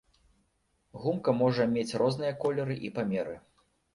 Гумка 1.03 1.33
можа 1.41 1.67
мець 1.75 1.97
розныя 2.03 2.33
колеры 2.45 2.79
і 2.89 2.91
памеры. 2.99 3.35